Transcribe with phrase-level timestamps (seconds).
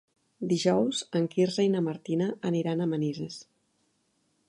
[0.53, 3.41] Dijous en Quirze i na Martina aniran a Manises.